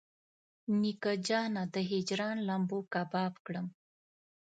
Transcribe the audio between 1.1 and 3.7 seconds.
جانه د هجران لمبو کباب کړم.